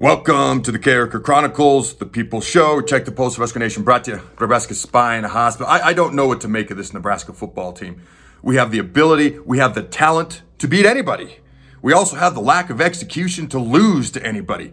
[0.00, 2.80] Welcome to the Character Chronicles, the People Show.
[2.80, 5.66] Check the Pulse of Nation brought to you Nebraska Spine Hospital.
[5.66, 8.00] I, I don't know what to make of this Nebraska football team.
[8.40, 11.38] We have the ability, we have the talent to beat anybody.
[11.82, 14.72] We also have the lack of execution to lose to anybody.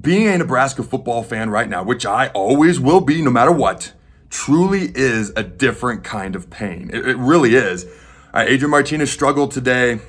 [0.00, 3.92] Being a Nebraska football fan right now, which I always will be no matter what,
[4.30, 6.90] truly is a different kind of pain.
[6.92, 7.86] It, it really is.
[8.34, 10.00] Uh, Adrian Martinez struggled today.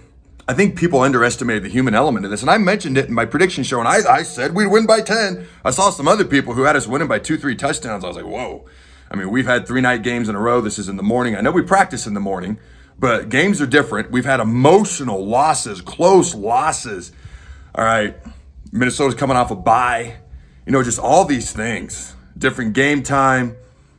[0.47, 2.41] I think people underestimated the human element of this.
[2.41, 5.01] And I mentioned it in my prediction show, and I, I said we'd win by
[5.01, 5.47] 10.
[5.63, 8.03] I saw some other people who had us winning by two, three touchdowns.
[8.03, 8.65] I was like, whoa.
[9.09, 10.61] I mean, we've had three night games in a row.
[10.61, 11.35] This is in the morning.
[11.35, 12.59] I know we practice in the morning,
[12.99, 14.11] but games are different.
[14.11, 17.11] We've had emotional losses, close losses.
[17.73, 18.15] All right.
[18.71, 20.17] Minnesota's coming off a bye.
[20.65, 22.15] You know, just all these things.
[22.37, 23.55] Different game time.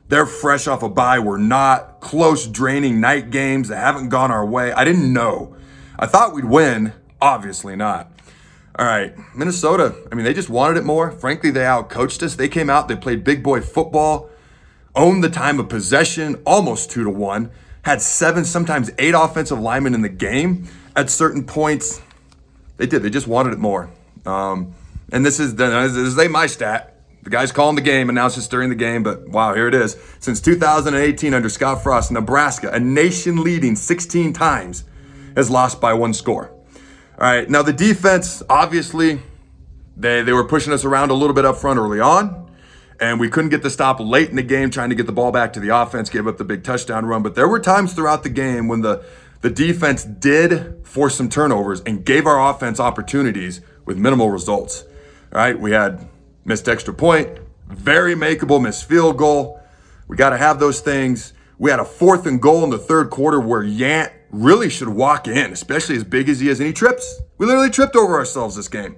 [0.08, 1.18] They're fresh off a bye.
[1.18, 4.72] We're not close, draining night games that haven't gone our way.
[4.72, 5.56] I didn't know.
[5.98, 6.92] I thought we'd win.
[7.20, 8.12] Obviously not.
[8.78, 9.94] All right, Minnesota.
[10.12, 11.10] I mean, they just wanted it more.
[11.10, 12.36] Frankly, they outcoached us.
[12.36, 14.28] They came out, they played big boy football,
[14.94, 17.50] owned the time of possession, almost two to one,
[17.82, 22.02] had seven, sometimes eight offensive linemen in the game at certain points.
[22.76, 23.02] They did.
[23.02, 23.88] They just wanted it more.
[24.26, 24.74] Um,
[25.10, 26.92] and this is this is my stat.
[27.22, 29.96] The guy's calling the game, announces during the game, but wow, here it is.
[30.20, 34.84] Since 2018, under Scott Frost, Nebraska, a nation leading 16 times
[35.36, 36.50] has lost by one score.
[37.18, 39.20] All right, now the defense, obviously,
[39.96, 42.50] they, they were pushing us around a little bit up front early on,
[42.98, 45.30] and we couldn't get the stop late in the game trying to get the ball
[45.30, 47.22] back to the offense, gave up the big touchdown run.
[47.22, 49.04] But there were times throughout the game when the,
[49.42, 54.84] the defense did force some turnovers and gave our offense opportunities with minimal results.
[55.32, 56.08] All right, we had
[56.44, 59.60] missed extra point, very makeable missed field goal.
[60.08, 61.32] We got to have those things.
[61.58, 65.26] We had a fourth and goal in the third quarter where Yant really should walk
[65.26, 67.20] in, especially as big as he is, and he trips.
[67.38, 68.96] We literally tripped over ourselves this game.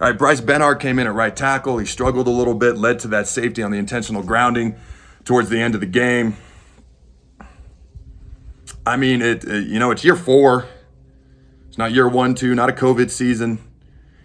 [0.00, 1.78] All right, Bryce Benhart came in at right tackle.
[1.78, 4.76] He struggled a little bit, led to that safety on the intentional grounding
[5.24, 6.36] towards the end of the game.
[8.86, 10.66] I mean, it, it you know, it's year four.
[11.68, 13.58] It's not year one, two, not a COVID season.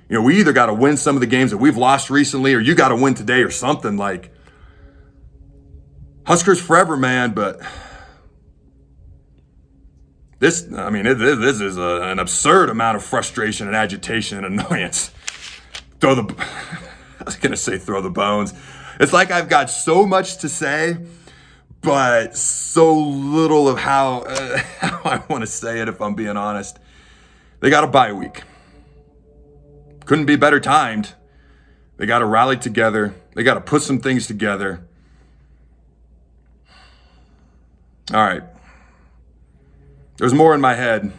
[0.09, 2.53] You know, we either got to win some of the games that we've lost recently,
[2.53, 4.32] or you got to win today, or something like.
[6.25, 7.59] Huskers forever, man, but
[10.39, 14.59] this, I mean, it, this is a, an absurd amount of frustration and agitation and
[14.59, 15.11] annoyance.
[15.99, 16.35] Throw the,
[17.19, 18.53] I was gonna say throw the bones.
[18.99, 20.97] It's like I've got so much to say,
[21.81, 25.89] but so little of how, uh, how I want to say it.
[25.89, 26.79] If I'm being honest,
[27.59, 28.43] they got a bye week.
[30.05, 31.13] Couldn't be better timed.
[31.97, 33.15] They got to rally together.
[33.35, 34.85] They got to put some things together.
[38.11, 38.43] All right.
[40.17, 41.13] There's more in my head.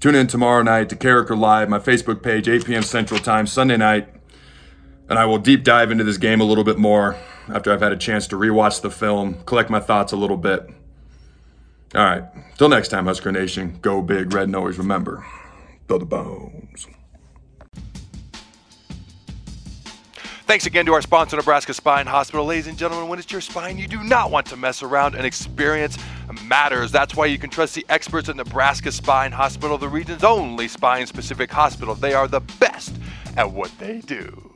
[0.00, 2.82] Tune in tomorrow night to Character Live, my Facebook page, 8 p.m.
[2.82, 4.08] Central Time, Sunday night,
[5.08, 7.16] and I will deep dive into this game a little bit more
[7.48, 10.68] after I've had a chance to rewatch the film, collect my thoughts a little bit.
[11.94, 12.24] All right.
[12.56, 15.24] Till next time, Husker Nation, go big, red, and always remember,
[15.86, 16.86] throw the bones.
[20.52, 22.44] Thanks again to our sponsor, Nebraska Spine Hospital.
[22.44, 25.24] Ladies and gentlemen, when it's your spine, you do not want to mess around and
[25.24, 25.96] experience
[26.46, 26.92] matters.
[26.92, 31.06] That's why you can trust the experts at Nebraska Spine Hospital, the region's only spine
[31.06, 31.94] specific hospital.
[31.94, 32.94] They are the best
[33.34, 34.51] at what they do.